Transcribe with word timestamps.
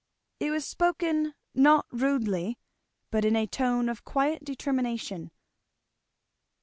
It 0.39 0.49
was 0.49 0.65
spoken 0.65 1.35
not 1.53 1.85
rudely 1.91 2.57
but 3.11 3.23
in 3.23 3.35
a 3.35 3.45
tone 3.45 3.87
of 3.87 4.03
quiet 4.03 4.43
determination. 4.43 5.29